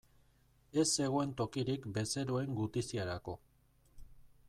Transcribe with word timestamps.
Ez 0.83 0.85
zegoen 0.91 1.35
tokirik 1.43 1.87
bezeroen 1.99 2.57
gutiziarako. 2.61 3.41